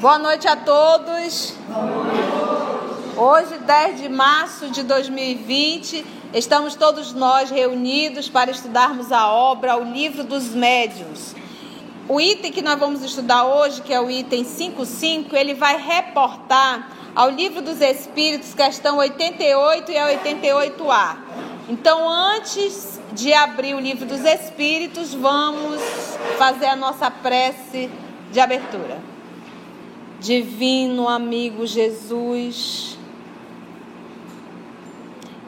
[0.00, 1.54] Boa noite a todos.
[3.16, 6.04] Hoje, 10 de março de 2020,
[6.34, 11.34] estamos todos nós reunidos para estudarmos a obra, o livro dos médiuns.
[12.06, 16.90] O item que nós vamos estudar hoje, que é o item 55, ele vai reportar
[17.14, 21.16] ao livro dos Espíritos, questão 88 e 88A.
[21.66, 25.80] Então, antes de abrir o livro dos Espíritos, vamos
[26.36, 27.88] fazer a nossa prece
[28.30, 28.98] de abertura.
[30.20, 32.98] Divino amigo Jesus,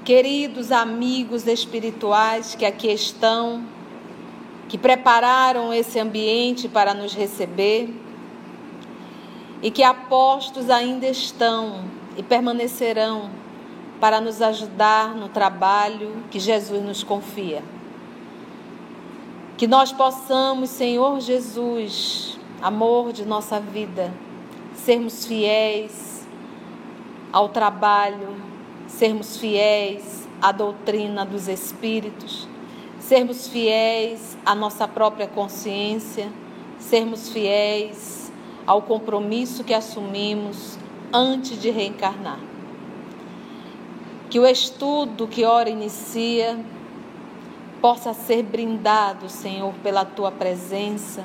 [0.07, 3.63] queridos amigos espirituais que aqui estão,
[4.69, 7.89] que prepararam esse ambiente para nos receber
[9.63, 11.85] e que apostos ainda estão
[12.17, 13.31] e permanecerão
[14.01, 17.63] para nos ajudar no trabalho que Jesus nos confia.
[19.57, 24.13] Que nós possamos, Senhor Jesus, amor de nossa vida,
[24.75, 26.27] sermos fiéis
[27.33, 28.37] ao trabalho,
[28.87, 32.47] sermos fiéis à doutrina dos Espíritos,
[33.07, 36.29] sermos fiéis à nossa própria consciência,
[36.79, 38.33] sermos fiéis
[38.67, 40.77] ao compromisso que assumimos
[41.13, 42.41] antes de reencarnar.
[44.29, 46.59] Que o estudo que ora inicia
[47.81, 51.25] possa ser brindado, Senhor, pela tua presença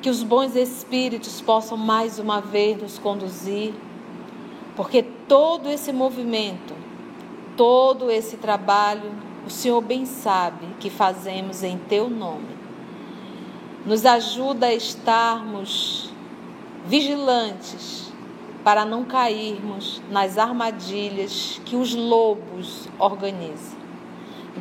[0.00, 3.74] que os bons espíritos possam mais uma vez nos conduzir,
[4.74, 6.72] porque todo esse movimento,
[7.56, 9.12] todo esse trabalho,
[9.46, 12.58] o Senhor bem sabe que fazemos em Teu nome.
[13.84, 16.12] Nos ajuda a estarmos
[16.86, 18.12] vigilantes
[18.62, 23.78] para não cairmos nas armadilhas que os lobos organizam.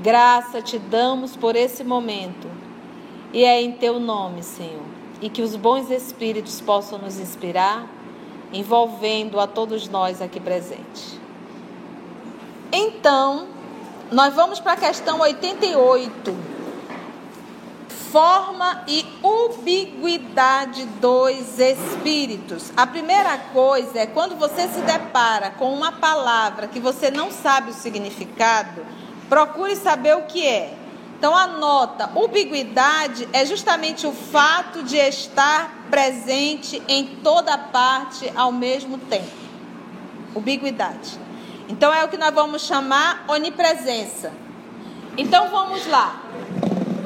[0.01, 2.47] Graça te damos por esse momento
[3.33, 7.87] e é em Teu nome, Senhor e que os bons espíritos possam nos inspirar,
[8.53, 11.19] envolvendo a todos nós aqui presentes.
[12.71, 13.47] Então,
[14.11, 16.59] nós vamos para a questão 88.
[18.11, 22.71] Forma e ubiguidade dos espíritos.
[22.75, 27.69] A primeira coisa é quando você se depara com uma palavra que você não sabe
[27.69, 28.83] o significado,
[29.29, 30.73] procure saber o que é.
[31.19, 38.97] Então anota, ubiguidade é justamente o fato de estar presente em toda parte ao mesmo
[38.97, 39.29] tempo.
[40.33, 41.28] Ubiguidade.
[41.69, 44.33] Então é o que nós vamos chamar onipresença.
[45.15, 46.19] Então vamos lá.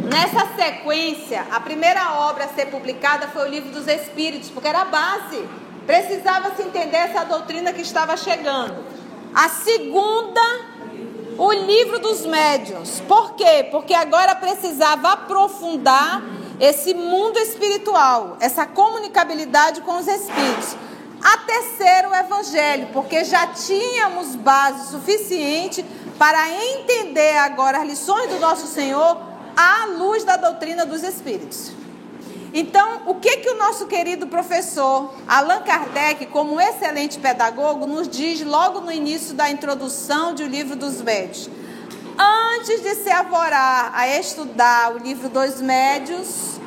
[0.06, 4.82] Nessa sequência, a primeira obra a ser publicada foi o Livro dos Espíritos, porque era
[4.82, 5.48] a base.
[5.86, 8.86] Precisava se entender essa doutrina que estava chegando.
[9.36, 10.42] A segunda
[11.38, 13.02] o livro dos médiuns.
[13.02, 13.68] Por quê?
[13.72, 16.22] Porque agora precisava aprofundar
[16.60, 20.76] esse mundo espiritual, essa comunicabilidade com os espíritos.
[21.24, 25.84] A terceira, o evangelho, porque já tínhamos base suficiente
[26.20, 29.18] para entender agora as lições do nosso Senhor
[29.56, 31.72] à luz da doutrina dos espíritos.
[32.54, 38.08] Então, o que que o nosso querido professor Allan Kardec, como um excelente pedagogo, nos
[38.08, 41.50] diz logo no início da introdução de O Livro dos Médios?
[42.16, 46.60] Antes de se avorar a estudar o Livro dos Médios,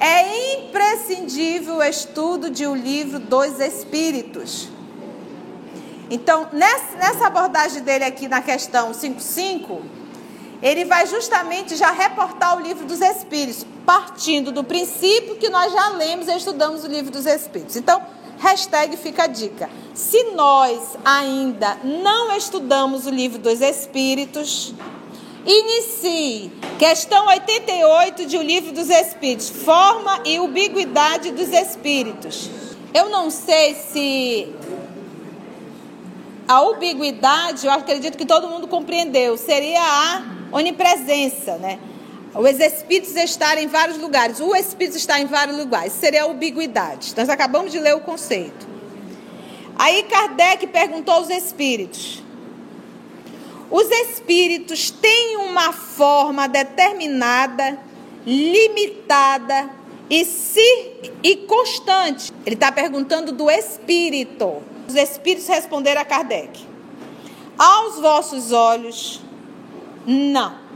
[0.00, 4.68] é imprescindível o estudo de O Livro dos Espíritos.
[6.10, 9.82] Então, nessa abordagem dele aqui na questão 55,
[10.62, 15.88] ele vai justamente já reportar o livro dos Espíritos, partindo do princípio que nós já
[15.90, 17.76] lemos e estudamos o livro dos Espíritos.
[17.76, 18.00] Então,
[18.38, 19.68] hashtag fica a dica.
[19.94, 24.74] Se nós ainda não estudamos o livro dos Espíritos,
[25.46, 32.50] inicie questão 88 de O Livro dos Espíritos, forma e ubiguidade dos Espíritos.
[32.92, 34.52] Eu não sei se
[36.48, 40.22] a ubiguidade, eu acredito que todo mundo compreendeu, seria a
[40.52, 41.78] onipresença, né?
[42.34, 44.40] Os espíritos estarem em vários lugares.
[44.40, 45.94] O espírito está em vários lugares.
[45.94, 47.14] Seria a ubiguidade.
[47.16, 48.66] Nós acabamos de ler o conceito.
[49.78, 52.22] Aí Kardec perguntou aos espíritos:
[53.70, 57.78] Os espíritos têm uma forma determinada,
[58.24, 59.70] limitada
[60.08, 62.32] e, si, e constante?
[62.44, 64.62] Ele está perguntando do espírito.
[64.86, 66.64] Os espíritos responderam a Kardec:
[67.58, 69.20] Aos vossos olhos,
[70.06, 70.66] não.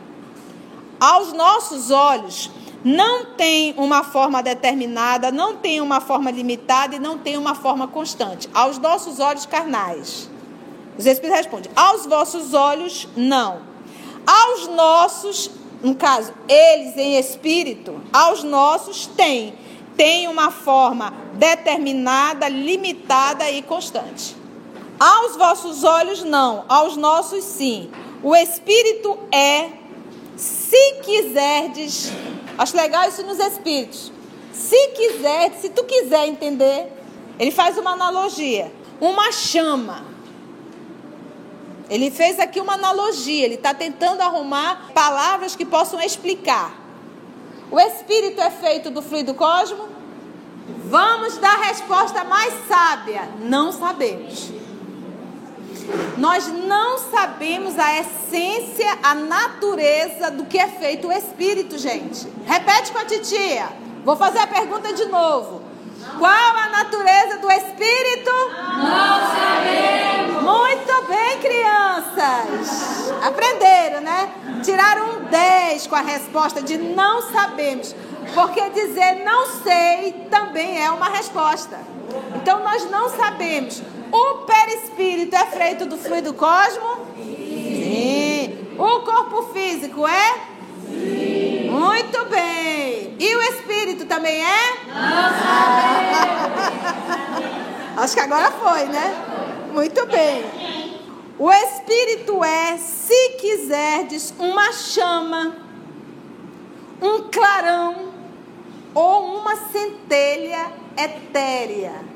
[0.98, 2.50] Aos nossos olhos,
[2.84, 7.86] não tem uma forma determinada, não tem uma forma limitada e não tem uma forma
[7.86, 8.48] constante.
[8.52, 10.28] Aos nossos olhos carnais.
[11.00, 13.62] Os Espíritos respondem: aos vossos olhos, não.
[14.26, 15.50] Aos nossos,
[15.82, 19.54] no caso, eles em espírito, aos nossos, tem.
[19.96, 24.36] Tem uma forma determinada, limitada e constante.
[24.98, 26.66] Aos vossos olhos, não.
[26.68, 27.90] Aos nossos, sim.
[28.22, 29.70] O Espírito é,
[30.36, 32.12] se quiserdes,
[32.58, 34.12] acho legal isso nos Espíritos.
[34.52, 36.92] Se quiser, se tu quiser entender,
[37.38, 38.70] ele faz uma analogia.
[39.00, 40.10] Uma chama.
[41.90, 46.72] Ele fez aqui uma analogia, ele está tentando arrumar palavras que possam explicar.
[47.68, 49.88] O espírito é feito do fluido cosmo?
[50.84, 53.28] Vamos dar a resposta mais sábia.
[53.40, 54.52] Não sabemos.
[56.16, 62.28] Nós não sabemos a essência, a natureza do que é feito o espírito, gente.
[62.46, 63.68] Repete com a titia.
[64.04, 65.62] Vou fazer a pergunta de novo.
[66.18, 68.30] Qual a natureza do espírito?
[68.78, 69.99] Não sabemos.
[70.50, 73.12] Muito bem, crianças.
[73.22, 74.32] Aprenderam, né?
[74.64, 77.94] Tiraram um 10 com a resposta de não sabemos.
[78.34, 81.78] Porque dizer não sei também é uma resposta.
[82.34, 83.80] Então nós não sabemos.
[84.10, 87.06] O perispírito é feito do fluido cosmo?
[87.16, 88.74] Sim.
[88.76, 90.34] O corpo físico é?
[90.84, 91.70] Sim.
[91.70, 93.14] Muito bem.
[93.20, 94.74] E o espírito também é?
[94.88, 96.50] Não sabemos.
[98.02, 99.49] Acho que agora foi, né?
[99.72, 100.44] Muito bem.
[101.38, 105.56] O espírito é, se quiserdes, uma chama,
[107.00, 108.10] um clarão
[108.94, 112.10] ou uma centelha etérea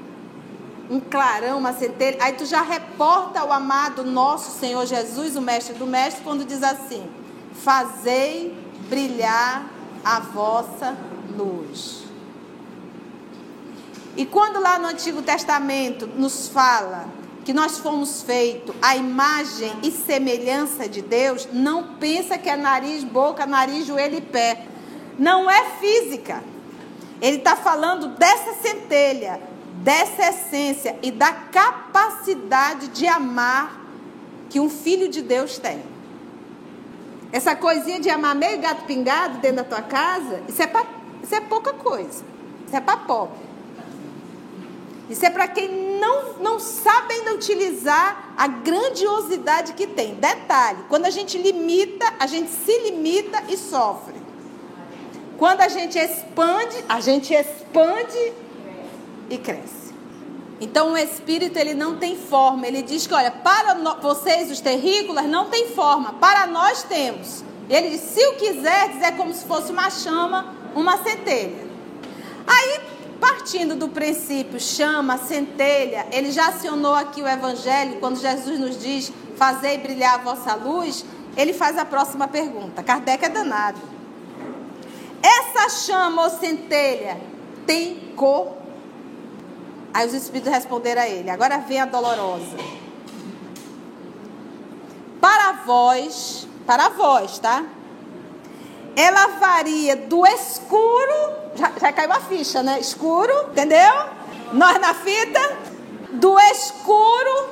[0.91, 2.19] um clarão, uma centelha.
[2.21, 6.63] Aí tu já reporta o amado nosso Senhor Jesus, o mestre do mestre, quando diz
[6.63, 7.09] assim:
[7.55, 8.57] Fazei
[8.89, 9.67] brilhar
[10.05, 10.97] a vossa
[11.37, 12.05] luz.
[14.17, 17.07] E quando lá no Antigo Testamento nos fala
[17.45, 23.05] que nós fomos feitos a imagem e semelhança de Deus, não pensa que é nariz,
[23.05, 24.67] boca, nariz, joelho e pé.
[25.19, 26.43] Não é física.
[27.21, 29.41] Ele está falando dessa centelha,
[29.83, 33.81] dessa essência e da capacidade de amar
[34.49, 35.83] que um filho de Deus tem.
[37.31, 40.85] Essa coisinha de amar meio gato pingado dentro da tua casa, isso é, pra,
[41.23, 42.25] isso é pouca coisa.
[42.67, 43.54] Isso é para pobre.
[45.15, 45.69] Isso é para quem
[46.01, 50.17] não, não sabe ainda utilizar a grandiosidade que tem.
[50.17, 54.17] Detalhe: quando a gente limita, a gente se limita e sofre.
[55.39, 58.33] Quando a gente expande, a gente expande
[59.31, 59.95] e cresce.
[60.61, 62.67] Então o espírito ele não tem forma.
[62.67, 67.45] Ele diz que olha, para no, vocês os terrícolas não tem forma, para nós temos.
[67.71, 71.65] Ele diz, se o quiser, é como se fosse uma chama, uma centelha.
[72.47, 72.81] Aí,
[73.21, 79.13] partindo do princípio chama, centelha, ele já acionou aqui o evangelho quando Jesus nos diz:
[79.37, 81.05] "Fazei brilhar a vossa luz".
[81.37, 82.83] Ele faz a próxima pergunta.
[82.83, 83.81] Kardec é danado.
[85.23, 87.21] Essa chama ou centelha
[87.67, 88.57] tem cor?
[89.93, 92.57] Aí os espíritos responderam a ele: Agora vem a dolorosa.
[95.21, 97.65] Para vós, para vós, tá?
[98.97, 102.79] Ela varia do escuro, já, já caiu a ficha, né?
[102.79, 103.93] Escuro, entendeu?
[104.53, 105.59] Nós na fita,
[106.13, 107.49] do escuro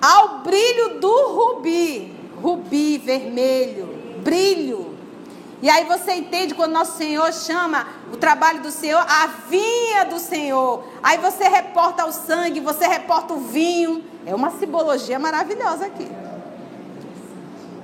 [0.00, 2.14] ao brilho do rubi.
[2.40, 3.86] Rubi, vermelho,
[4.22, 4.94] brilho.
[5.62, 10.18] E aí você entende quando nosso Senhor chama o trabalho do Senhor a vinha do
[10.18, 10.84] Senhor.
[11.02, 14.04] Aí você reporta o sangue, você reporta o vinho.
[14.26, 16.06] É uma simbologia maravilhosa aqui.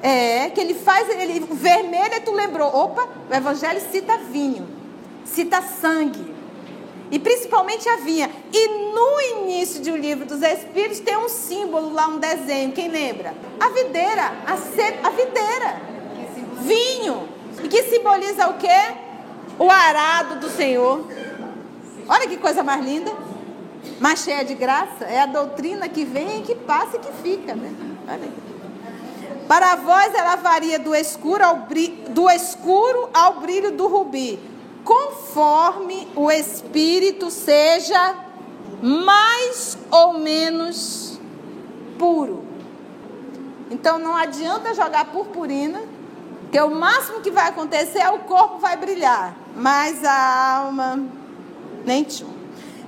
[0.02, 4.66] É, que ele faz, ele, vermelho, tu lembrou, opa, o evangelho cita vinho,
[5.24, 6.32] cita sangue.
[7.12, 8.28] E principalmente a vinha.
[8.52, 12.88] E no início de O Livro dos Espíritos tem um símbolo lá, um desenho, quem
[12.88, 13.34] lembra?
[13.60, 14.54] A videira, a,
[15.06, 15.82] a videira.
[16.62, 17.28] Vinho.
[17.62, 18.94] E que simboliza o quê?
[19.58, 21.06] O arado do Senhor.
[22.08, 23.12] Olha que coisa mais linda.
[24.00, 25.04] Mais cheia de graça.
[25.04, 27.72] É a doutrina que vem e que passa e que fica, né?
[28.08, 28.51] Olha aí.
[29.48, 34.38] Para vós ela varia do escuro ao, brilho, do escuro ao brilho do rubi,
[34.84, 38.14] conforme o espírito seja
[38.80, 41.20] mais ou menos
[41.98, 42.44] puro.
[43.70, 45.80] Então não adianta jogar purpurina
[46.50, 51.02] que o máximo que vai acontecer é o corpo vai brilhar, mas a alma
[51.84, 52.30] nem tchum.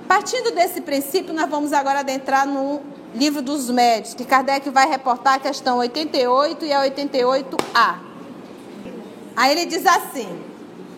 [0.07, 2.81] Partindo desse princípio, nós vamos agora adentrar no
[3.15, 7.99] livro dos médios, que Kardec vai reportar a questão 88 e a 88A.
[9.35, 10.43] Aí ele diz assim: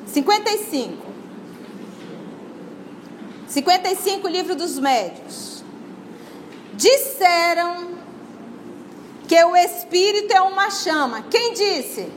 [0.08, 1.08] 55.
[3.48, 5.64] 55, livro dos médios.
[6.74, 7.98] Disseram
[9.28, 11.24] que o espírito é uma chama.
[11.24, 12.10] Quem disse?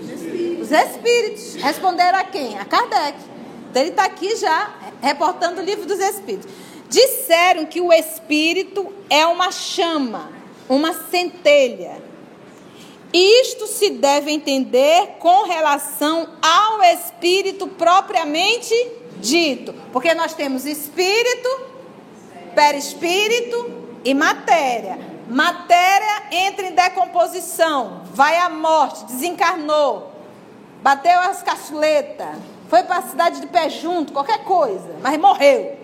[0.00, 0.62] Os espíritos.
[0.62, 1.54] Os espíritos.
[1.56, 2.58] Responderam a quem?
[2.58, 3.18] A Kardec.
[3.70, 6.50] Então ele está aqui já reportando o livro dos espíritos.
[6.88, 10.30] Disseram que o espírito é uma chama,
[10.68, 12.02] uma centelha.
[13.12, 18.74] Isto se deve entender com relação ao espírito propriamente
[19.16, 19.74] dito.
[19.92, 21.48] Porque nós temos espírito,
[22.54, 23.70] perispírito
[24.04, 24.98] e matéria.
[25.28, 30.10] Matéria entra em decomposição, vai à morte, desencarnou,
[30.80, 32.34] bateu as caçuletas,
[32.70, 35.77] foi para a cidade de pé junto, qualquer coisa, mas morreu.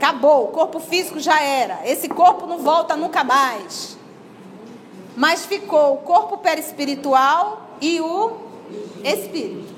[0.00, 1.80] Acabou, o corpo físico já era.
[1.84, 3.98] Esse corpo não volta nunca mais.
[5.14, 8.32] Mas ficou o corpo perispiritual e o
[9.04, 9.74] espírito.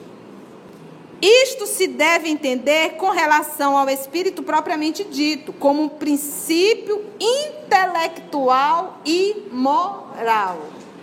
[1.21, 9.49] Isto se deve entender com relação ao espírito propriamente dito, como um princípio intelectual e
[9.51, 10.61] moral,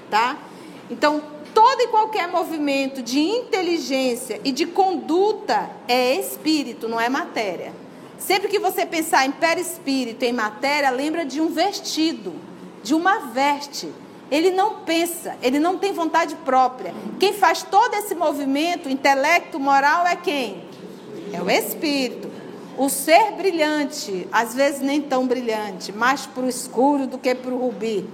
[0.10, 0.38] tá?
[0.90, 1.22] Então,
[1.54, 7.89] todo e qualquer movimento de inteligência e de conduta é espírito, não é matéria.
[8.20, 12.36] Sempre que você pensar em perispírito, em matéria, lembra de um vestido,
[12.84, 13.90] de uma veste.
[14.30, 16.94] Ele não pensa, ele não tem vontade própria.
[17.20, 20.64] Quem faz todo esse movimento, intelecto, moral, é quem?
[21.34, 22.30] É o espírito.
[22.78, 27.52] O ser brilhante, às vezes nem tão brilhante, mais para o escuro do que para
[27.52, 28.08] o rubi.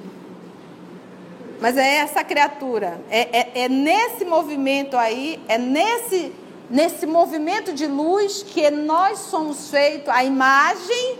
[1.59, 6.31] Mas é essa criatura, é, é, é nesse movimento aí, é nesse
[6.69, 11.19] nesse movimento de luz que nós somos feitos a imagem,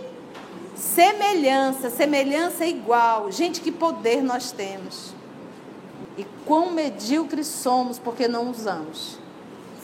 [0.74, 3.30] semelhança, semelhança igual.
[3.30, 5.14] Gente, que poder nós temos.
[6.16, 9.18] E quão medíocres somos porque não usamos.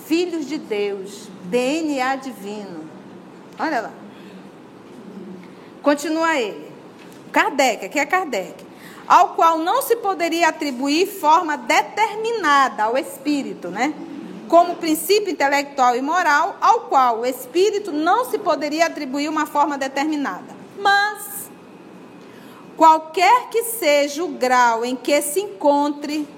[0.06, 2.88] Filhos de Deus, DNA divino.
[3.58, 3.90] Olha lá.
[5.82, 6.72] Continua ele.
[7.32, 8.64] Kardec, aqui é Kardec.
[9.06, 13.92] Ao qual não se poderia atribuir forma determinada ao espírito, né?
[14.52, 19.78] Como princípio intelectual e moral, ao qual o espírito não se poderia atribuir uma forma
[19.78, 20.54] determinada.
[20.78, 21.50] Mas,
[22.76, 26.28] qualquer que seja o grau em que se encontre,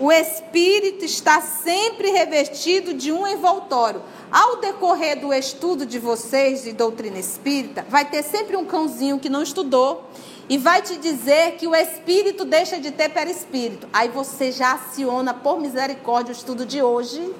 [0.00, 4.00] o espírito está sempre revestido de um envoltório.
[4.32, 9.28] Ao decorrer do estudo de vocês de doutrina espírita, vai ter sempre um cãozinho que
[9.28, 10.08] não estudou
[10.48, 13.86] e vai te dizer que o espírito deixa de ter perispírito.
[13.92, 17.30] Aí você já aciona por misericórdia o estudo de hoje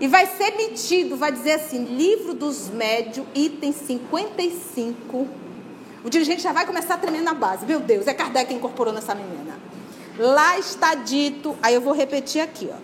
[0.00, 5.26] e vai ser metido, vai dizer assim, livro dos médios, item 55.
[6.04, 7.66] O dirigente já vai começar a tremer na base.
[7.66, 9.58] Meu Deus, é Kardec que incorporou nessa menina.
[10.16, 12.76] Lá está dito, aí eu vou repetir aqui, ó.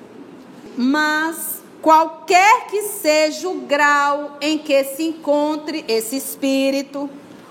[0.76, 7.09] Mas qualquer que seja o grau em que se encontre esse espírito,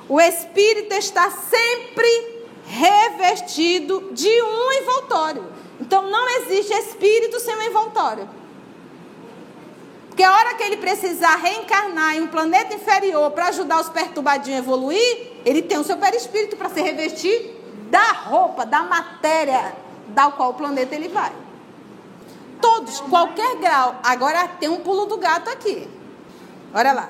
[0.10, 2.34] o espírito está sempre
[2.66, 5.46] revestido de um envoltório.
[5.80, 8.28] Então não existe espírito sem um envoltório.
[10.14, 14.60] Porque a hora que ele precisar reencarnar em um planeta inferior para ajudar os perturbadinhos
[14.60, 19.76] a evoluir, ele tem o seu perispírito para se revestir da roupa, da matéria
[20.10, 21.32] da qual o planeta ele vai.
[22.62, 23.96] Todos, qualquer grau.
[24.04, 25.90] Agora tem um pulo do gato aqui.
[26.76, 27.10] Olha lá.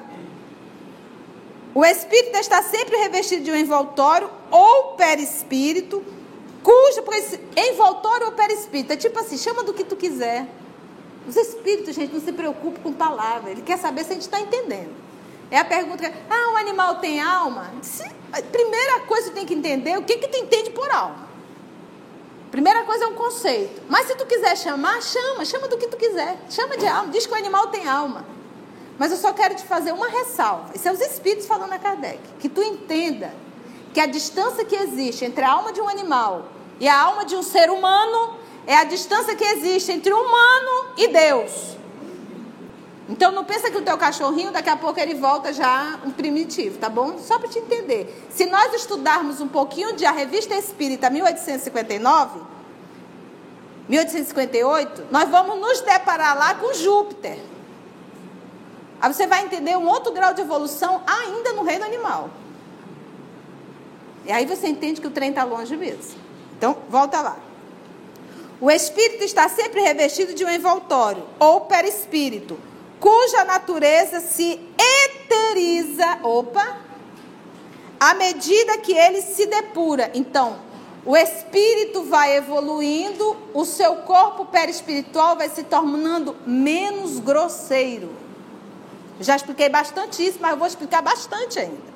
[1.76, 6.02] O espírito está sempre revestido de um envoltório ou perispírito,
[6.64, 7.04] cujo
[7.58, 10.48] envoltório ou perispírito é tipo assim, chama do que tu quiser.
[11.28, 13.52] Os espíritos, gente, não se preocupam com palavras.
[13.52, 14.94] Ele quer saber se a gente está entendendo.
[15.50, 17.72] É a pergunta que, ah, um animal tem alma?
[17.82, 18.04] Se,
[18.52, 21.28] primeira coisa que tem que entender é o que, que tu entende por alma.
[22.50, 23.82] Primeira coisa é um conceito.
[23.90, 26.38] Mas se tu quiser chamar, chama, chama do que tu quiser.
[26.50, 28.26] Chama de alma, diz que o animal tem alma.
[28.98, 30.72] Mas eu só quero te fazer uma ressalva.
[30.76, 32.20] Isso é os espíritos falando a Kardec.
[32.40, 33.34] Que tu entenda
[33.94, 36.46] que a distância que existe entre a alma de um animal
[36.80, 40.94] e a alma de um ser humano é a distância que existe entre o humano
[40.98, 41.74] e Deus.
[43.10, 46.78] Então não pensa que o teu cachorrinho daqui a pouco ele volta já um primitivo,
[46.78, 47.20] tá bom?
[47.20, 48.28] Só para te entender.
[48.30, 52.40] Se nós estudarmos um pouquinho de a Revista Espírita 1859,
[53.90, 57.38] 1858, nós vamos nos deparar lá com Júpiter.
[59.02, 62.30] Aí você vai entender um outro grau de evolução ainda no reino animal.
[64.26, 66.16] E aí você entende que o trem está longe mesmo.
[66.58, 67.38] Então, volta lá.
[68.64, 72.58] O espírito está sempre revestido de um envoltório, ou perispírito,
[72.98, 76.78] cuja natureza se eteriza, opa,
[78.00, 80.12] à medida que ele se depura.
[80.14, 80.60] Então,
[81.06, 88.12] o espírito vai evoluindo, o seu corpo perispiritual vai se tornando menos grosseiro.
[89.20, 91.94] Já expliquei bastante isso, mas eu vou explicar bastante ainda.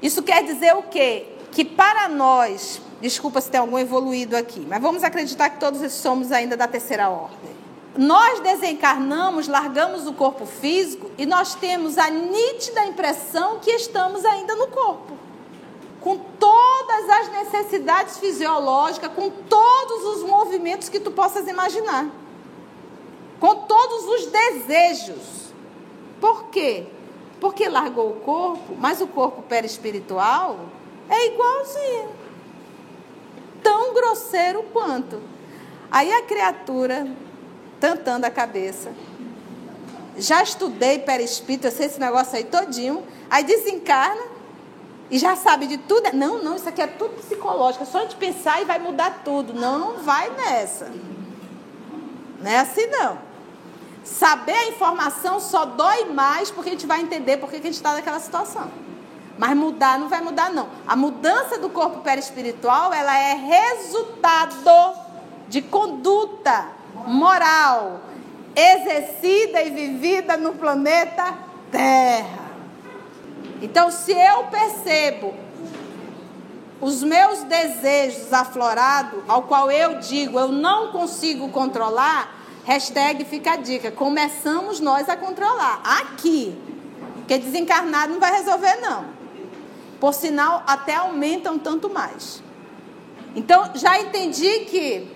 [0.00, 1.26] Isso quer dizer o quê?
[1.52, 6.32] Que para nós, desculpa se tem algum evoluído aqui, mas vamos acreditar que todos somos
[6.32, 7.56] ainda da terceira ordem.
[7.96, 14.54] Nós desencarnamos, largamos o corpo físico e nós temos a nítida impressão que estamos ainda
[14.54, 15.16] no corpo.
[16.00, 22.06] Com todas as necessidades fisiológicas, com todos os movimentos que tu possas imaginar.
[23.40, 25.52] Com todos os desejos.
[26.20, 26.86] Por quê?
[27.40, 30.58] Porque largou o corpo, mas o corpo perispiritual
[31.08, 32.15] é igualzinho.
[33.66, 35.20] Tão grosseiro quanto.
[35.90, 37.04] Aí a criatura
[37.80, 38.92] tantando a cabeça.
[40.16, 43.02] Já estudei perispírito, eu sei esse negócio aí todinho.
[43.28, 44.22] Aí desencarna
[45.10, 46.12] e já sabe de tudo.
[46.12, 47.82] Não, não, isso aqui é tudo psicológico.
[47.82, 49.52] É só a gente pensar e vai mudar tudo.
[49.52, 50.92] Não, não vai nessa.
[52.40, 53.18] Não é assim não.
[54.04, 57.78] Saber a informação só dói mais porque a gente vai entender porque que a gente
[57.78, 58.70] está naquela situação.
[59.38, 60.68] Mas mudar não vai mudar, não.
[60.86, 64.56] A mudança do corpo perispiritual, ela é resultado
[65.48, 66.68] de conduta
[67.06, 68.00] moral
[68.54, 71.34] exercida e vivida no planeta
[71.70, 72.46] Terra.
[73.60, 75.34] Então, se eu percebo
[76.80, 83.56] os meus desejos aflorados, ao qual eu digo eu não consigo controlar, hashtag fica a
[83.56, 85.80] dica, começamos nós a controlar.
[86.00, 86.56] Aqui.
[87.16, 89.15] Porque desencarnado não vai resolver, não.
[90.00, 92.42] Por sinal, até aumentam tanto mais.
[93.34, 95.08] Então, já entendi que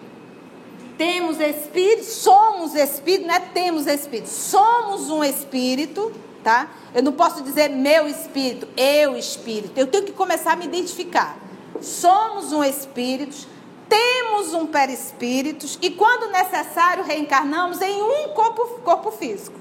[0.98, 6.12] temos espírito, somos espírito, não é temos espírito, somos um espírito,
[6.44, 6.68] tá?
[6.94, 9.78] Eu não posso dizer meu espírito, eu espírito.
[9.78, 11.38] Eu tenho que começar a me identificar.
[11.80, 13.48] Somos um espírito,
[13.88, 19.58] temos um perispírito e quando necessário reencarnamos em um corpo, corpo físico.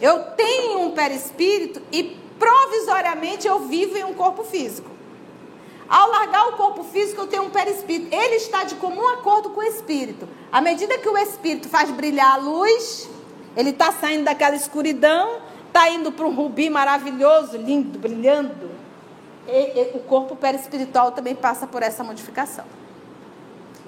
[0.00, 4.90] Eu tenho um perispírito e provisoriamente eu vivo em um corpo físico.
[5.88, 8.14] Ao largar o corpo físico, eu tenho um perispírito.
[8.14, 10.28] Ele está de comum acordo com o espírito.
[10.52, 13.08] À medida que o espírito faz brilhar a luz,
[13.56, 18.70] ele está saindo daquela escuridão, está indo para um rubi maravilhoso, lindo, brilhando.
[19.46, 22.66] E, e, o corpo perispiritual também passa por essa modificação.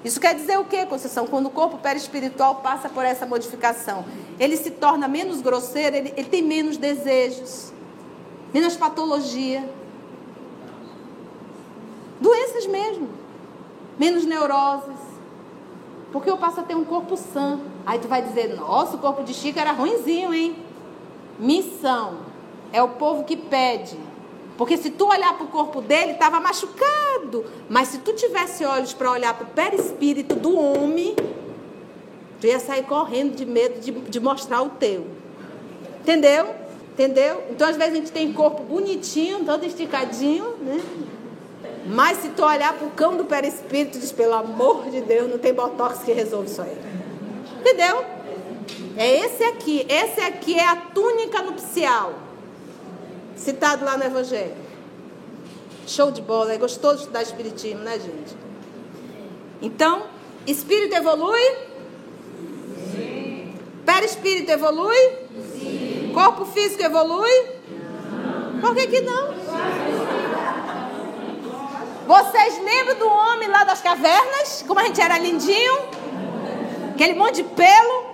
[0.03, 1.27] Isso quer dizer o quê, Conceição?
[1.27, 4.03] Quando o corpo perispiritual passa por essa modificação,
[4.39, 7.71] ele se torna menos grosseiro, ele, ele tem menos desejos,
[8.53, 9.67] menos patologia
[12.21, 13.09] Doenças mesmo.
[13.97, 14.99] Menos neuroses.
[16.11, 17.59] Porque eu passo a ter um corpo sã.
[17.85, 20.55] Aí tu vai dizer, nossa, o corpo de Chico era ruinzinho, hein?
[21.39, 22.19] Missão.
[22.71, 23.97] É o povo que pede.
[24.55, 27.43] Porque se tu olhar para o corpo dele, estava machucado.
[27.67, 31.15] Mas se tu tivesse olhos para olhar para o perispírito do homem,
[32.39, 35.07] tu ia sair correndo de medo de, de mostrar o teu.
[36.01, 36.53] Entendeu?
[37.01, 37.43] Entendeu?
[37.49, 40.79] Então, às vezes, a gente tem corpo bonitinho, todo esticadinho, né?
[41.87, 45.39] Mas se tu olhar para o cão do perispírito, diz, pelo amor de Deus, não
[45.39, 46.77] tem botox que resolve isso aí.
[47.59, 48.05] Entendeu?
[48.95, 49.83] É esse aqui.
[49.89, 52.13] Esse aqui é a túnica nupcial.
[53.35, 54.53] Citado lá no Evangelho.
[55.87, 56.53] Show de bola.
[56.53, 58.37] É gostoso estudar espiritismo, né, gente?
[59.59, 60.03] Então,
[60.45, 61.55] espírito evolui?
[62.91, 63.55] Sim.
[63.87, 64.95] Perispírito evolui?
[64.97, 65.50] Sim.
[66.13, 67.45] Corpo físico evolui?
[68.59, 69.33] Por que, que não?
[72.07, 74.63] Vocês lembram do homem lá das cavernas?
[74.67, 75.77] Como a gente era lindinho?
[76.93, 78.11] Aquele monte de pelo.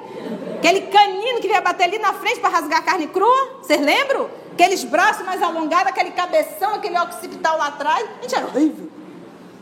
[0.57, 3.60] Aquele canino que vinha bater ali na frente para rasgar a carne crua.
[3.62, 4.29] Vocês lembram?
[4.53, 8.07] Aqueles braços mais alongados, aquele cabeção, aquele occipital lá atrás.
[8.19, 8.89] A gente era horrível.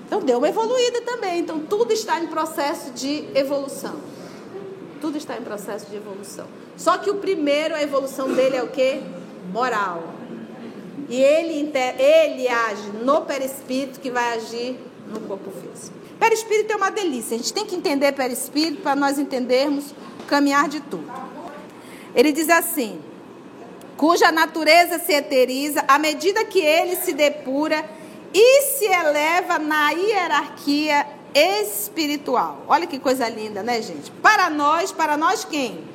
[0.06, 1.40] Então deu uma evoluída também.
[1.40, 3.96] Então tudo está em processo de evolução.
[5.02, 6.48] Tudo está em processo de evolução.
[6.78, 9.02] Só que o primeiro, a evolução dele é o quê?
[9.52, 10.16] Moral.
[11.10, 15.96] E ele, ele age no perispírito que vai agir no corpo físico.
[16.20, 17.36] Perispírito é uma delícia.
[17.36, 19.94] A gente tem que entender perispírito para nós entendermos
[20.28, 21.06] caminhar de tudo.
[22.16, 23.00] Ele diz assim:
[23.98, 27.86] cuja natureza se eteriza à medida que ele se depura
[28.34, 32.64] e se eleva na hierarquia espiritual.
[32.68, 34.10] Olha que coisa linda, né, gente?
[34.12, 35.95] Para nós, para nós quem?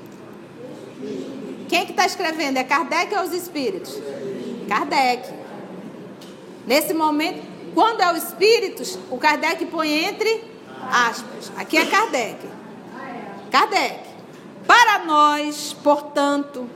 [1.70, 2.56] Quem que está escrevendo?
[2.56, 3.96] É Kardec ou os espíritos?
[4.68, 5.32] Kardec.
[6.66, 10.42] Nesse momento, quando é o espíritos, o Kardec põe entre
[10.90, 11.52] aspas.
[11.56, 12.44] Aqui é Kardec.
[13.52, 14.00] Kardec.
[14.66, 16.68] Para nós, portanto,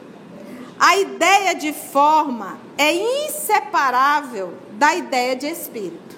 [0.78, 2.94] a ideia de forma é
[3.26, 6.16] inseparável da ideia de espírito.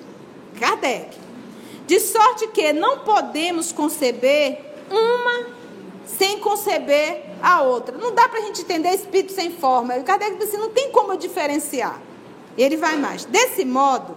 [0.61, 1.17] Kardec.
[1.87, 4.61] De sorte que não podemos conceber
[4.91, 5.56] uma
[6.07, 7.97] sem conceber a outra.
[7.99, 9.97] Não dá para a gente entender espírito sem forma.
[9.97, 12.01] O Kardec disse, não tem como eu diferenciar.
[12.57, 13.25] E ele vai mais.
[13.25, 14.17] Desse modo,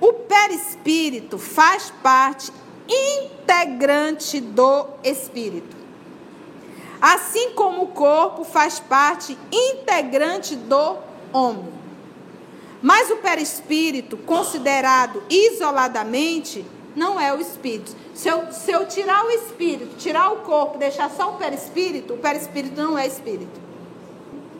[0.00, 2.52] o perispírito faz parte
[2.88, 5.76] integrante do espírito.
[7.00, 10.96] Assim como o corpo faz parte integrante do
[11.32, 11.72] homem.
[12.80, 17.94] Mas o perispírito, considerado isoladamente, não é o espírito.
[18.14, 22.18] Se eu, se eu tirar o espírito, tirar o corpo, deixar só o perispírito, o
[22.18, 23.60] perispírito não é espírito.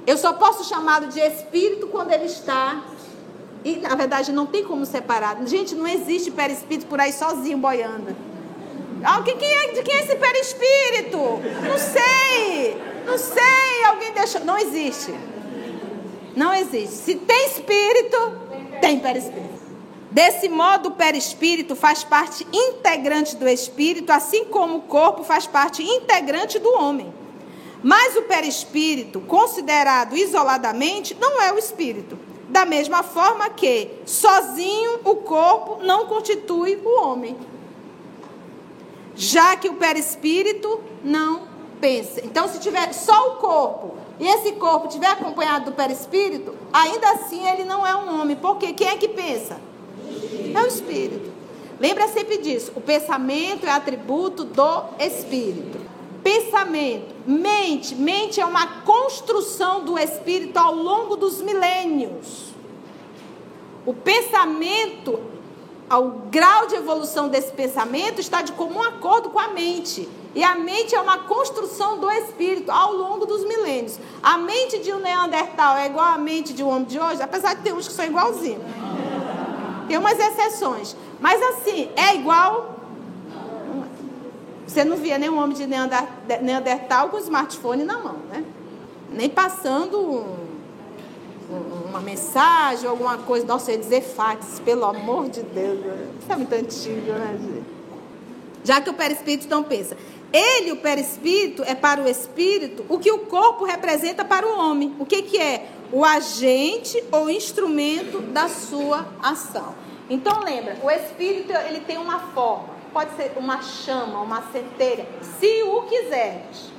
[0.06, 2.82] Eu só posso chamá-lo de espírito quando ele está.
[3.64, 5.36] E na verdade não tem como separar.
[5.46, 8.16] Gente, não existe perispírito por aí sozinho boiando.
[9.04, 11.18] Ah, quem é, de quem é esse perispírito?
[11.68, 12.76] Não sei.
[13.06, 13.84] Não sei.
[13.86, 14.44] Alguém deixou.
[14.44, 15.12] Não existe.
[16.34, 16.94] Não existe.
[16.94, 18.32] Se tem espírito,
[18.80, 19.51] tem perispírito.
[20.12, 25.82] Desse modo, o perispírito faz parte integrante do espírito, assim como o corpo faz parte
[25.82, 27.10] integrante do homem.
[27.82, 32.18] Mas o perispírito, considerado isoladamente, não é o espírito.
[32.50, 37.34] Da mesma forma que, sozinho, o corpo não constitui o homem.
[39.16, 41.48] Já que o perispírito não
[41.80, 42.20] pensa.
[42.22, 47.48] Então, se tiver só o corpo e esse corpo tiver acompanhado do perispírito, ainda assim
[47.48, 48.36] ele não é um homem.
[48.36, 49.71] Porque quem é que pensa?
[50.54, 51.30] É o espírito.
[51.80, 52.72] Lembra sempre disso.
[52.76, 55.80] O pensamento é atributo do espírito.
[56.22, 62.52] Pensamento, mente, mente é uma construção do espírito ao longo dos milênios.
[63.84, 65.18] O pensamento,
[65.90, 70.08] o grau de evolução desse pensamento está de comum acordo com a mente.
[70.34, 73.98] E a mente é uma construção do espírito ao longo dos milênios.
[74.22, 77.54] A mente de um Neandertal é igual à mente de um homem de hoje, apesar
[77.54, 78.62] de ter uns que são igualzinhos.
[79.92, 80.96] Tem umas exceções.
[81.20, 82.76] Mas assim, é igual.
[84.66, 88.42] Você não via nenhum homem de Neandertal com smartphone na mão, né?
[89.10, 93.44] Nem passando um, uma mensagem, alguma coisa.
[93.44, 95.80] Nossa, eu ia dizer fax, pelo amor de Deus.
[96.20, 97.66] Isso é muito antigo, né, gente?
[98.64, 99.94] Já que o perispírito não pensa.
[100.32, 104.96] Ele, o perispírito, é para o espírito o que o corpo representa para o homem.
[104.98, 105.68] O que, que é?
[105.92, 109.74] o agente ou instrumento da sua ação.
[110.10, 115.06] Então lembra, o espírito ele tem uma forma, pode ser uma chama, uma centelha,
[115.38, 116.70] se o quiseres.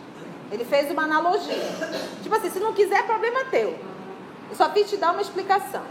[0.52, 1.64] Ele fez uma analogia.
[2.22, 3.76] Tipo assim, se não quiser, problema teu.
[4.50, 5.82] Eu só fiz te dar uma explicação.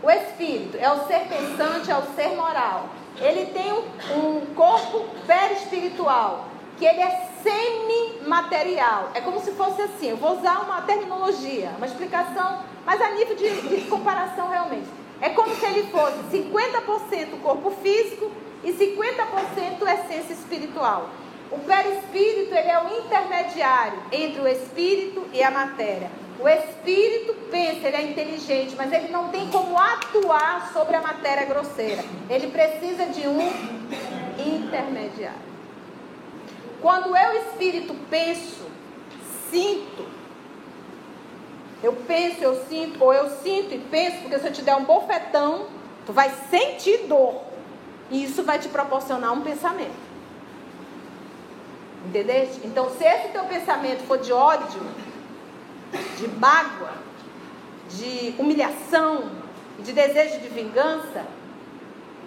[0.00, 2.88] O espírito é o ser pensante, é o ser moral.
[3.16, 3.82] Ele tem um,
[4.16, 6.46] um corpo perispiritual
[6.78, 9.10] que ele é semimaterial.
[9.14, 13.36] É como se fosse assim, eu vou usar uma terminologia, uma explicação, mas a nível
[13.36, 14.88] de, de comparação realmente.
[15.24, 18.30] É como se ele fosse 50% corpo físico
[18.62, 21.08] e 50% essência espiritual.
[21.50, 26.10] O perispírito ele é o intermediário entre o espírito e a matéria.
[26.38, 31.46] O espírito pensa, ele é inteligente, mas ele não tem como atuar sobre a matéria
[31.46, 32.04] grosseira.
[32.28, 33.50] Ele precisa de um
[34.38, 35.40] intermediário.
[36.82, 38.66] Quando eu, espírito, penso,
[39.50, 40.06] sinto,
[41.84, 44.84] eu penso, eu sinto, ou eu sinto e penso, porque se eu te der um
[44.84, 45.66] bofetão,
[46.06, 47.42] tu vai sentir dor.
[48.10, 50.04] E isso vai te proporcionar um pensamento.
[52.06, 52.48] Entendeu?
[52.64, 54.80] Então, se esse teu pensamento for de ódio,
[56.16, 56.92] de mágoa,
[57.90, 59.30] de humilhação,
[59.78, 61.26] de desejo de vingança,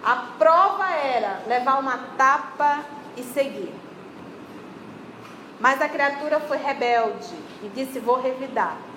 [0.04, 2.84] a prova era levar uma tapa
[3.16, 3.74] e seguir.
[5.58, 8.87] Mas a criatura foi rebelde e disse: Vou revidar.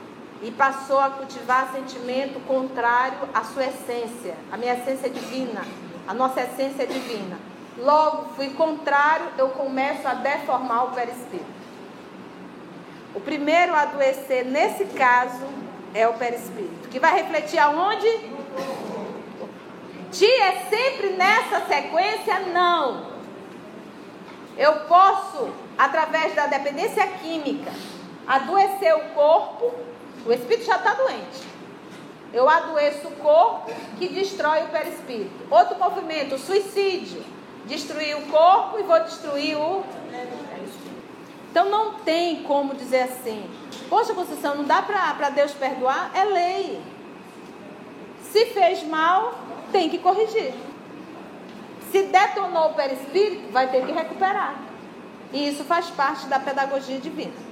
[0.42, 4.36] E passou a cultivar sentimento contrário à sua essência.
[4.52, 5.62] A minha essência é divina.
[6.08, 7.38] A nossa essência é divina.
[7.78, 11.62] Logo, fui contrário, eu começo a deformar o perispírito.
[13.14, 15.46] O primeiro a adoecer, nesse caso,
[15.94, 16.90] é o perispírito.
[16.90, 18.08] Que vai refletir aonde?
[20.12, 22.40] Ti é sempre nessa sequência?
[22.40, 23.12] Não.
[24.58, 27.72] Eu posso através da dependência química,
[28.28, 29.74] adoecer o corpo,
[30.26, 31.52] o espírito já está doente.
[32.34, 35.32] Eu adoeço o corpo que destrói o perispírito.
[35.50, 37.24] Outro movimento, suicídio.
[37.66, 39.84] Destruir o corpo e vou destruir o
[40.50, 41.02] perispírito.
[41.52, 43.50] Então não tem como dizer assim,
[43.90, 46.12] poxa Conceição, não dá para Deus perdoar?
[46.16, 46.82] É lei.
[48.32, 49.36] Se fez mal,
[49.72, 50.54] tem que corrigir.
[51.92, 54.56] Se detonou o perispírito, vai ter que recuperar.
[55.34, 57.51] E isso faz parte da pedagogia divina.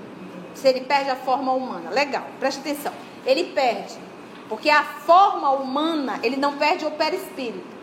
[0.60, 2.92] Se ele perde a forma humana, legal, preste atenção.
[3.26, 3.98] Ele perde,
[4.50, 7.80] porque a forma humana, ele não perde o perispírito.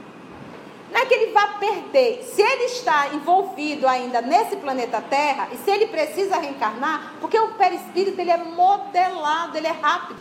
[0.92, 2.22] Não é que ele vá perder.
[2.22, 7.54] Se ele está envolvido ainda nesse planeta Terra, e se ele precisa reencarnar, porque o
[7.54, 10.20] perispírito ele é modelado, ele é rápido.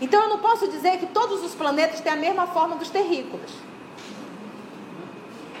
[0.00, 3.50] Então eu não posso dizer que todos os planetas têm a mesma forma dos terrícolas.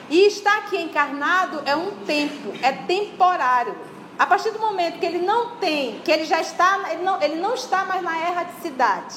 [0.08, 3.91] E estar aqui encarnado é um tempo, é temporário.
[4.18, 7.36] A partir do momento que ele não tem, que ele já está, ele não, ele
[7.36, 9.16] não está mais na erraticidade.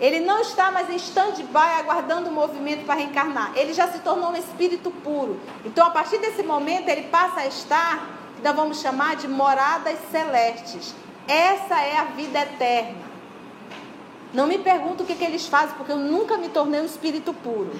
[0.00, 3.52] Ele não está mais em stand-by aguardando o movimento para reencarnar.
[3.54, 5.38] Ele já se tornou um espírito puro.
[5.64, 9.98] Então, a partir desse momento, ele passa a estar, que nós vamos chamar de moradas
[10.10, 10.94] celestes.
[11.28, 13.10] Essa é a vida eterna.
[14.32, 17.34] Não me pergunto o que, que eles fazem, porque eu nunca me tornei um espírito
[17.34, 17.70] puro.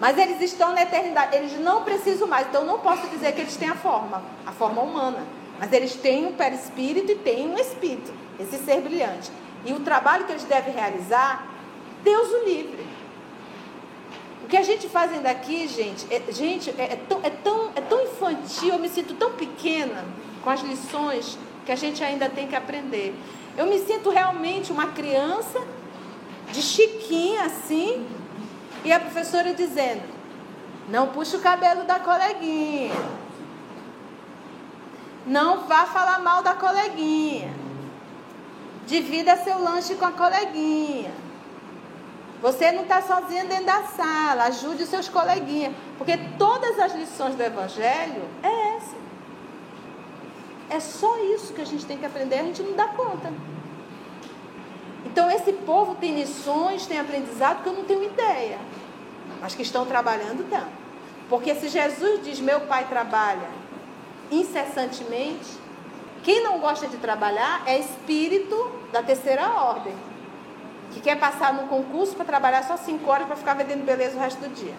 [0.00, 2.48] Mas eles estão na eternidade, eles não precisam mais.
[2.48, 5.22] Então não posso dizer que eles têm a forma, a forma humana.
[5.58, 9.30] Mas eles têm um perispírito e têm um espírito, esse ser brilhante.
[9.64, 11.46] E o trabalho que eles devem realizar,
[12.02, 12.86] Deus o livre.
[14.42, 17.70] O que a gente faz ainda aqui, gente, é, gente, é, é, tão, é, tão,
[17.76, 20.02] é tão infantil, eu me sinto tão pequena
[20.42, 23.14] com as lições que a gente ainda tem que aprender.
[23.56, 25.60] Eu me sinto realmente uma criança
[26.50, 28.06] de chiquinha assim,
[28.84, 30.02] e a professora dizendo:
[30.90, 32.94] não puxe o cabelo da coleguinha.
[35.26, 37.52] Não vá falar mal da coleguinha.
[38.86, 41.12] Divida seu lanche com a coleguinha.
[42.42, 44.44] Você não está sozinha dentro da sala.
[44.44, 45.74] Ajude os seus coleguinhas.
[45.96, 48.96] Porque todas as lições do Evangelho é essa.
[50.70, 52.40] É só isso que a gente tem que aprender.
[52.40, 53.32] A gente não dá conta.
[55.04, 58.58] Então, esse povo tem lições, tem aprendizado que eu não tenho ideia.
[59.40, 60.66] Mas que estão trabalhando, não.
[61.28, 63.48] Porque se Jesus diz: Meu pai trabalha
[64.30, 65.58] incessantemente,
[66.22, 69.94] quem não gosta de trabalhar é espírito da terceira ordem.
[70.92, 74.20] Que quer passar no concurso para trabalhar só cinco horas para ficar vendendo beleza o
[74.20, 74.74] resto do dia.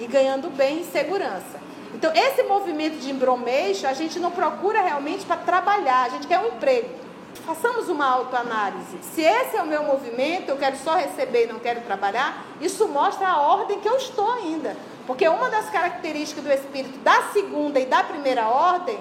[0.00, 1.60] E ganhando bem e segurança.
[1.94, 6.38] Então, esse movimento de embromeixo, a gente não procura realmente para trabalhar, a gente quer
[6.40, 7.05] um emprego.
[7.44, 8.98] Façamos uma autoanálise.
[9.02, 12.88] Se esse é o meu movimento, eu quero só receber e não quero trabalhar, isso
[12.88, 14.76] mostra a ordem que eu estou ainda.
[15.06, 18.98] Porque uma das características do espírito da segunda e da primeira ordem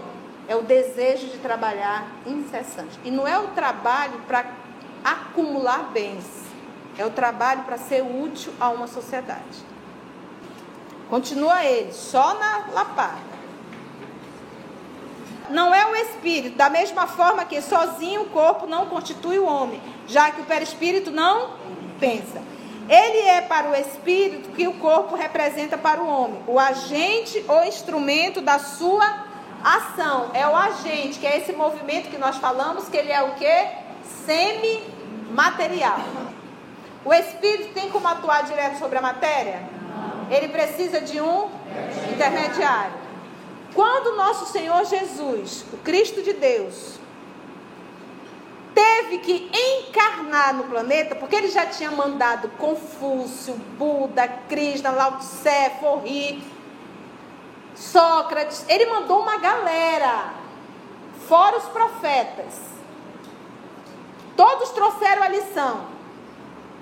[0.48, 3.00] é o desejo de trabalhar incessante.
[3.04, 4.45] E não é o trabalho para
[5.04, 6.26] acumular bens,
[6.98, 9.65] é o trabalho para ser útil a uma sociedade.
[11.10, 13.35] Continua ele, só na lapada.
[15.50, 19.82] Não é o espírito, da mesma forma que sozinho o corpo não constitui o homem,
[20.08, 21.52] já que o perispírito não
[22.00, 22.42] pensa.
[22.88, 27.64] Ele é para o espírito que o corpo representa para o homem, o agente ou
[27.64, 29.26] instrumento da sua
[29.64, 30.30] ação.
[30.34, 33.68] É o agente, que é esse movimento que nós falamos, que ele é o que?
[34.26, 36.00] Semi-material.
[37.04, 39.62] O espírito tem como atuar direto sobre a matéria?
[40.30, 41.50] Ele precisa de um
[42.12, 43.05] intermediário.
[43.76, 46.98] Quando nosso Senhor Jesus, o Cristo de Deus,
[48.74, 55.72] teve que encarnar no planeta, porque ele já tinha mandado Confúcio, Buda, Krishna, Lao Tse,
[55.82, 56.42] Forri,
[57.76, 60.34] Sócrates, ele mandou uma galera,
[61.28, 62.54] fora os profetas.
[64.38, 65.86] Todos trouxeram a lição,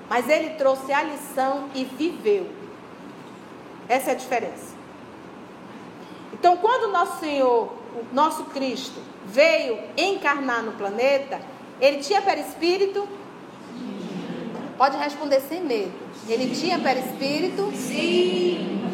[0.08, 2.51] mas ele trouxe a lição e viveu.
[3.89, 4.72] Essa é a diferença.
[6.43, 11.39] Então, quando nosso Senhor, o nosso Cristo, veio encarnar no planeta,
[11.79, 13.08] ele tinha perispírito?
[14.77, 15.93] Pode responder sem medo.
[16.27, 17.71] Ele tinha perispírito?
[17.73, 18.86] Sim.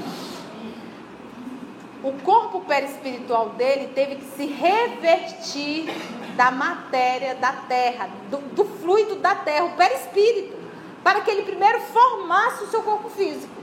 [2.04, 5.90] O corpo perispiritual dele teve que se revertir
[6.36, 10.56] da matéria da terra, do, do fluido da terra, o perispírito,
[11.04, 13.56] para que ele primeiro formasse o seu corpo físico.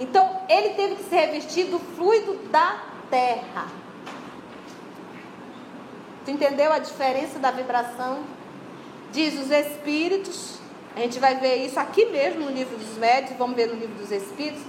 [0.00, 3.68] Então, ele teve que se revestir do fluido da terra.
[6.24, 8.24] Tu entendeu a diferença da vibração?
[9.12, 10.58] Diz os espíritos,
[10.96, 13.94] a gente vai ver isso aqui mesmo no livro dos médios, vamos ver no livro
[13.94, 14.62] dos espíritos,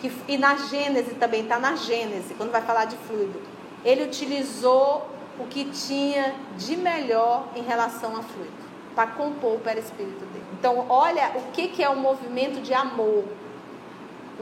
[0.00, 3.42] que, e na Gênese também, está na Gênese, quando vai falar de fluido.
[3.84, 5.06] Ele utilizou
[5.38, 8.52] o que tinha de melhor em relação a fluido,
[8.94, 10.46] para compor o perispírito dele.
[10.58, 13.24] Então, olha o que, que é o movimento de amor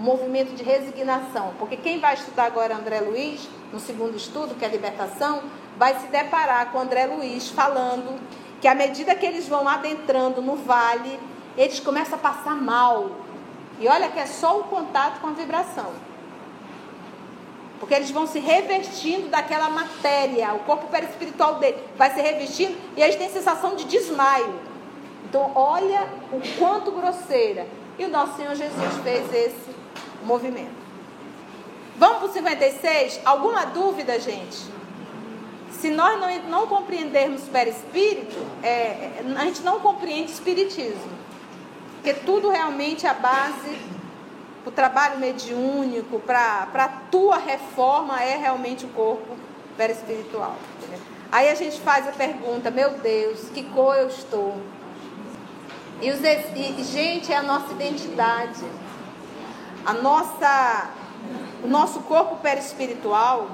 [0.01, 1.53] o movimento de resignação.
[1.59, 5.43] Porque quem vai estudar agora André Luiz, no segundo estudo, que é a libertação,
[5.77, 8.19] vai se deparar com André Luiz falando
[8.63, 11.21] que à medida que eles vão adentrando no vale,
[11.57, 13.11] eles começam a passar mal.
[13.79, 15.93] E olha que é só o contato com a vibração.
[17.79, 23.03] Porque eles vão se revestindo daquela matéria, o corpo perispiritual dele vai se revestindo e
[23.03, 24.61] eles têm sensação de desmaio.
[25.25, 27.67] Então, olha o quanto grosseira
[27.99, 29.80] E o nosso Senhor Jesus fez esse
[30.25, 30.91] movimento.
[31.97, 33.21] Vamos para o 56?
[33.25, 34.59] Alguma dúvida, gente?
[35.73, 41.21] Se nós não, não compreendermos perispírito, é, a gente não compreende espiritismo.
[41.95, 43.79] Porque tudo realmente é a base
[44.65, 49.37] o trabalho mediúnico, para a tua reforma é realmente o corpo
[49.77, 50.57] perispiritual.
[51.33, 54.57] Aí a gente faz a pergunta, meu Deus, que cor eu estou?
[56.03, 58.65] E, os, e gente, é a nossa identidade.
[59.85, 60.91] A nossa,
[61.63, 63.49] o nosso corpo perispiritual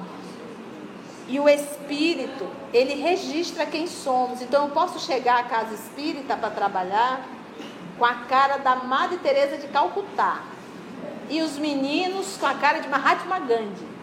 [1.29, 4.43] e o espírito, ele registra quem somos.
[4.43, 7.27] Então eu posso chegar à casa espírita para trabalhar
[7.99, 10.43] com a cara da Madre Teresa de Calcutá
[11.29, 13.97] e os meninos com a cara de Mahatma Gandhi.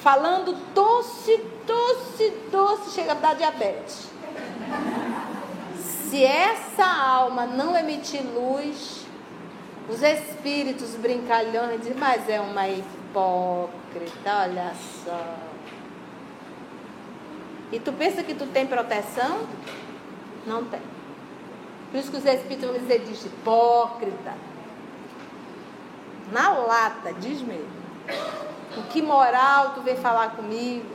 [0.00, 4.10] Falando doce, doce, doce, chega a dar diabetes.
[6.10, 9.03] Se essa alma não emitir luz,
[9.88, 14.72] os espíritos brincalhões mas é uma hipócrita, olha
[15.04, 15.36] só.
[17.72, 19.46] E tu pensa que tu tem proteção?
[20.46, 20.80] Não tem.
[21.90, 24.34] Por isso que os espíritos vão dizer, diz hipócrita
[26.32, 27.84] na lata, diz mesmo.
[28.76, 30.88] O que moral tu vem falar comigo?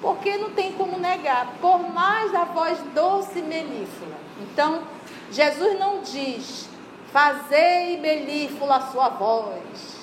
[0.00, 4.16] Porque não tem como negar, por mais a voz doce e melíflua.
[4.40, 4.82] Então,
[5.30, 6.65] Jesus não diz,
[7.16, 9.96] fazei melíflua a sua voz.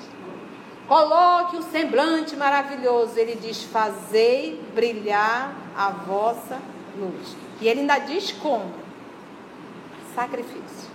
[0.88, 3.20] Coloque um semblante maravilhoso.
[3.20, 6.60] Ele diz, fazei brilhar a vossa
[6.98, 7.36] luz.
[7.62, 8.74] E ele ainda diz como?
[10.16, 10.90] Sacrifício.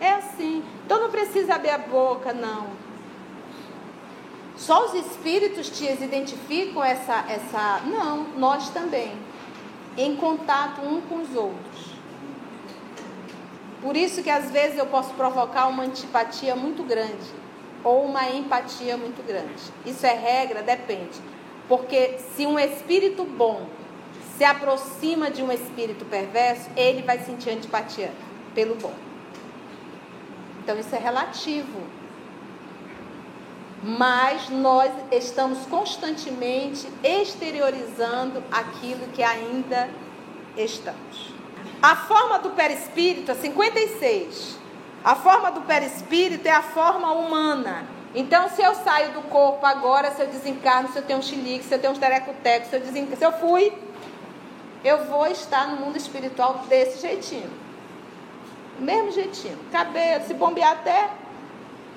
[0.00, 0.64] É assim.
[0.84, 2.66] Então não precisa abrir a boca, não.
[4.56, 7.82] Só os espíritos te identificam essa, essa.
[7.86, 9.16] Não, nós também.
[9.96, 11.95] Em contato um com os outros.
[13.86, 17.30] Por isso que às vezes eu posso provocar uma antipatia muito grande
[17.84, 19.62] ou uma empatia muito grande.
[19.86, 21.20] Isso é regra, depende.
[21.68, 23.64] Porque se um espírito bom
[24.36, 28.10] se aproxima de um espírito perverso, ele vai sentir antipatia
[28.56, 28.92] pelo bom.
[30.64, 31.80] Então isso é relativo.
[33.84, 39.88] Mas nós estamos constantemente exteriorizando aquilo que ainda
[40.56, 41.35] estamos.
[41.86, 44.58] A forma do perispírito, a 56.
[45.04, 47.86] A forma do perispírito é a forma humana.
[48.12, 51.64] Então, se eu saio do corpo agora, se eu desencarno, se eu tenho um xilique,
[51.64, 52.82] se eu tenho um terecoteco, se eu,
[53.16, 53.72] se eu fui,
[54.82, 57.52] eu vou estar no mundo espiritual desse jeitinho.
[58.80, 59.56] Mesmo jeitinho.
[59.70, 61.08] Cabelo, se bombear até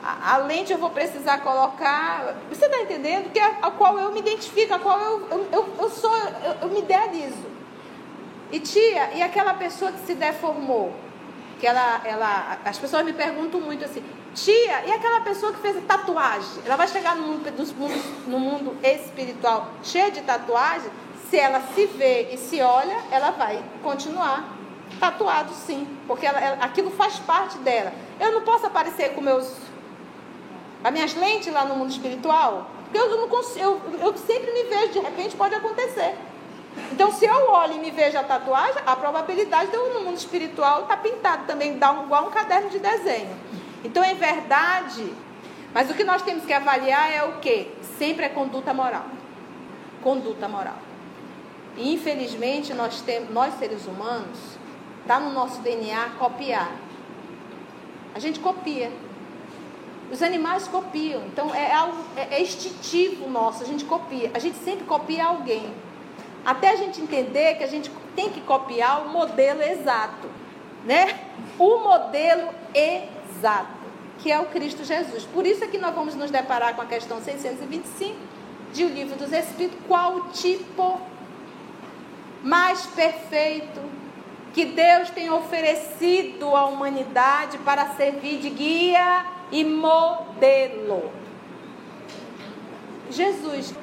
[0.03, 2.35] a, a lente eu vou precisar colocar.
[2.51, 3.31] Você está entendendo?
[3.31, 6.57] Que é a qual eu me identifico, a qual eu, eu, eu, eu sou, eu,
[6.61, 7.48] eu me idealizo.
[8.51, 10.93] E tia, e aquela pessoa que se deformou?
[11.59, 15.75] Que ela, ela, as pessoas me perguntam muito assim, tia, e aquela pessoa que fez
[15.85, 16.63] tatuagem?
[16.65, 17.95] Ela vai chegar no mundo,
[18.27, 20.89] no mundo espiritual cheia de tatuagem?
[21.29, 24.57] Se ela se vê e se olha, ela vai continuar
[24.97, 27.93] Tatuado sim, porque ela, ela, aquilo faz parte dela.
[28.19, 29.53] Eu não posso aparecer com meus
[30.83, 34.63] as minhas lentes lá no mundo espiritual, porque eu não consigo, eu, eu sempre me
[34.63, 36.15] vejo, de repente pode acontecer.
[36.91, 40.17] Então, se eu olho e me vejo a tatuagem, a probabilidade de eu no mundo
[40.17, 43.35] espiritual estar tá pintado também, dá um, igual um caderno de desenho.
[43.83, 45.13] Então, é verdade,
[45.73, 47.71] mas o que nós temos que avaliar é o que?
[47.97, 49.05] Sempre é conduta moral.
[50.01, 50.77] Conduta moral.
[51.77, 54.59] E infelizmente nós temos, nós seres humanos,
[55.09, 56.71] Está no nosso DNA copiar.
[58.13, 58.91] A gente copia.
[60.11, 61.23] Os animais copiam.
[61.25, 64.29] Então é algo é, é instintivo nosso, a gente copia.
[64.35, 65.73] A gente sempre copia alguém.
[66.45, 70.29] Até a gente entender que a gente tem que copiar o modelo exato,
[70.85, 71.19] né?
[71.57, 73.67] O modelo exato,
[74.19, 75.25] que é o Cristo Jesus.
[75.25, 78.15] Por isso é que nós vamos nos deparar com a questão 625
[78.73, 80.99] de O Livro dos Espíritos, qual o tipo
[82.43, 83.81] mais perfeito
[84.53, 91.11] que Deus tem oferecido à humanidade para servir de guia e modelo.
[93.09, 93.73] Jesus.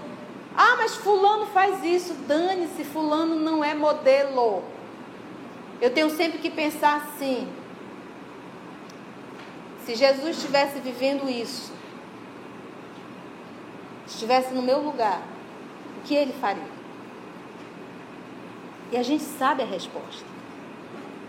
[0.56, 2.14] Ah, mas fulano faz isso.
[2.26, 4.64] Dane-se, fulano não é modelo.
[5.80, 7.46] Eu tenho sempre que pensar assim.
[9.84, 11.72] Se Jesus estivesse vivendo isso,
[14.06, 15.22] estivesse no meu lugar,
[15.98, 16.76] o que ele faria?
[18.90, 20.24] E a gente sabe a resposta.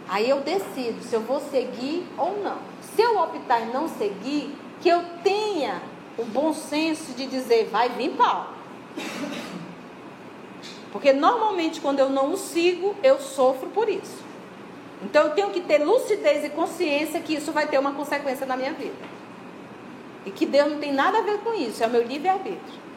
[0.10, 2.58] Aí eu decido se eu vou seguir ou não.
[2.82, 5.82] Se eu optar em não seguir, que eu tenha
[6.18, 8.57] o bom senso de dizer, vai vir pau.
[10.92, 14.26] Porque normalmente quando eu não o sigo, eu sofro por isso.
[15.04, 18.58] Então eu tenho que ter lucidez e consciência que isso vai ter uma consequência na
[18.58, 18.96] minha vida.
[20.26, 22.88] E que Deus não tem nada a ver com isso, é o meu livre-arbítrio.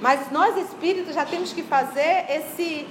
[0.00, 2.86] Mas nós espíritos já temos que fazer esse,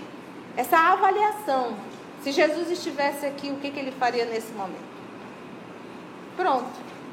[0.56, 1.76] essa avaliação.
[2.24, 4.92] Se Jesus estivesse aqui, o que, que ele faria nesse momento?
[6.36, 6.70] Pronto.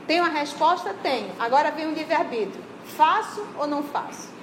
[0.07, 0.95] Tenho a resposta?
[1.03, 1.31] Tenho.
[1.39, 2.63] Agora vem o livre-arbítrio.
[2.97, 4.38] Faço ou não faço?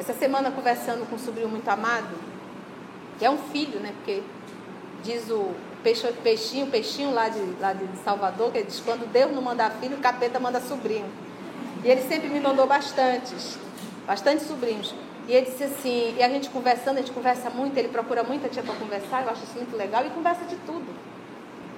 [0.00, 2.16] Essa semana, conversando com um sobrinho muito amado,
[3.18, 3.92] que é um filho, né?
[3.98, 4.22] Porque
[5.02, 9.42] diz o peixe, peixinho, peixinho lá de, lá de Salvador, que diz: quando Deus não
[9.42, 11.04] manda filho, o capeta manda sobrinho.
[11.84, 13.58] E ele sempre me mandou bastantes,
[14.06, 14.94] bastantes sobrinhos.
[15.28, 18.48] E ele disse assim, e a gente conversando, a gente conversa muito, ele procura muita
[18.48, 20.86] tia para conversar, eu acho isso muito legal, e conversa de tudo.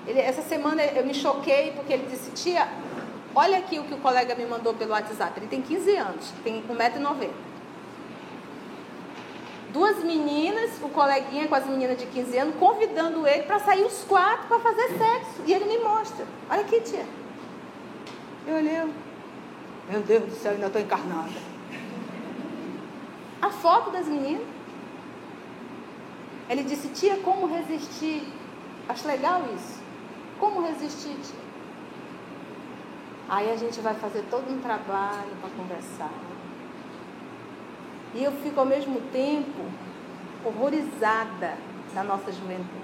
[0.06, 2.68] Ele, essa semana eu me choquei porque ele disse, tia,
[3.34, 5.40] olha aqui o que o colega me mandou pelo WhatsApp.
[5.40, 7.51] Ele tem 15 anos, tem 1,90m.
[9.72, 14.04] Duas meninas, o coleguinha com as meninas de 15 anos, convidando ele para sair os
[14.04, 15.42] quatro para fazer sexo.
[15.46, 16.26] E ele me mostra.
[16.50, 17.06] Olha aqui, tia.
[18.46, 18.92] Eu olhei,
[19.88, 21.30] meu Deus do céu, ainda estou encarnada.
[23.40, 24.46] A foto das meninas.
[26.50, 28.28] Ele disse, tia, como resistir?
[28.88, 29.80] Acho legal isso.
[30.38, 31.42] Como resistir, tia?
[33.28, 36.12] Aí a gente vai fazer todo um trabalho para conversar.
[38.14, 39.62] E eu fico ao mesmo tempo
[40.44, 41.56] horrorizada
[41.94, 42.82] da nossa juventude.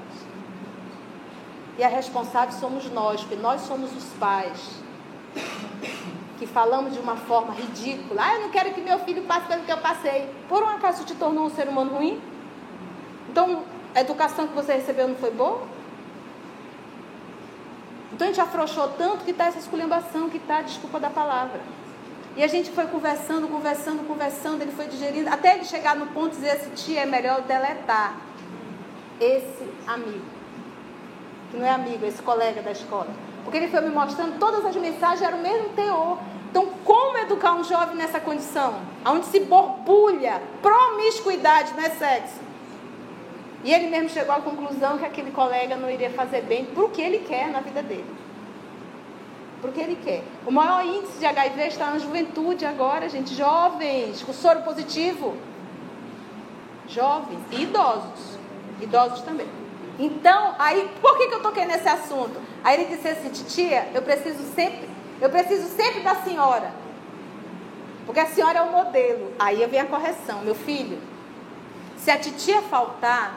[1.76, 4.82] E a responsável somos nós, porque nós somos os pais.
[6.38, 8.22] Que falamos de uma forma ridícula.
[8.24, 10.28] Ah, eu não quero que meu filho passe pelo que eu passei.
[10.48, 12.20] Por um acaso te tornou um ser humano ruim?
[13.28, 13.64] Então,
[13.94, 15.62] a educação que você recebeu não foi boa?
[18.12, 21.60] Então a gente afrouxou tanto que está essa esculhambação, que está desculpa da palavra.
[22.38, 26.30] E a gente foi conversando, conversando, conversando, ele foi digerindo, até ele chegar no ponto
[26.30, 28.16] de dizer assim, tia, é melhor deletar
[29.20, 30.24] esse amigo.
[31.50, 33.08] Que não é amigo, é esse colega da escola.
[33.42, 36.18] Porque ele foi me mostrando, todas as mensagens eram o mesmo teor.
[36.48, 38.82] Então, como educar um jovem nessa condição?
[39.04, 42.38] Onde se borbulha promiscuidade, não é sexo.
[43.64, 47.02] E ele mesmo chegou à conclusão que aquele colega não iria fazer bem o que
[47.02, 48.27] ele quer na vida dele.
[49.62, 50.22] O que ele quer.
[50.46, 53.34] O maior índice de HIV está na juventude agora, gente.
[53.34, 55.36] Jovens, com soro positivo.
[56.86, 58.38] Jovens e idosos.
[58.80, 59.48] Idosos também.
[59.98, 62.40] Então, aí, por que, que eu toquei nesse assunto?
[62.62, 64.88] Aí ele disse assim, titia, eu preciso sempre,
[65.20, 66.72] eu preciso sempre da senhora.
[68.06, 69.32] Porque a senhora é o modelo.
[69.38, 70.98] Aí vem a correção, meu filho.
[71.96, 73.34] Se a titia faltar,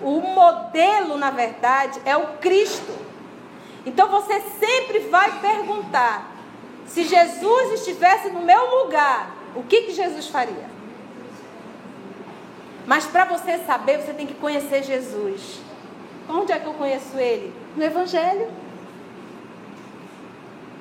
[0.00, 3.09] o modelo, na verdade, é o Cristo.
[3.84, 6.30] Então você sempre vai perguntar:
[6.86, 10.68] se Jesus estivesse no meu lugar, o que, que Jesus faria?
[12.86, 15.60] Mas para você saber, você tem que conhecer Jesus.
[16.28, 17.52] Onde é que eu conheço ele?
[17.76, 18.48] No Evangelho.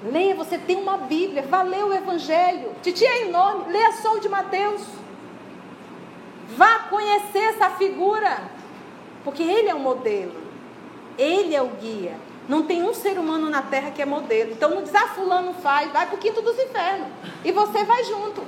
[0.03, 2.73] Leia, você tem uma Bíblia, vá ler o Evangelho.
[2.81, 4.81] Titia é enorme, leia só o de Mateus.
[6.55, 8.49] Vá conhecer essa figura.
[9.23, 10.41] Porque ele é o modelo.
[11.17, 12.15] Ele é o guia.
[12.49, 14.51] Não tem um ser humano na terra que é modelo.
[14.51, 17.07] Então não diz, ah, fulano faz, vai para o quinto dos infernos.
[17.45, 18.43] E você vai junto.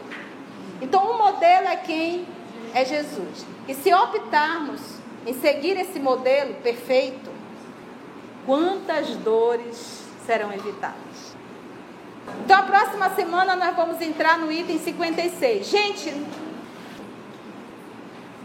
[0.81, 2.27] Então o modelo é quem?
[2.73, 3.45] É Jesus.
[3.67, 4.81] E se optarmos
[5.25, 7.29] em seguir esse modelo perfeito,
[8.45, 11.37] quantas dores serão evitadas?
[12.43, 15.67] Então a próxima semana nós vamos entrar no item 56.
[15.67, 16.11] Gente,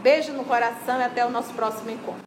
[0.06, 2.22] Beijo no coração e até o nosso próximo encontro.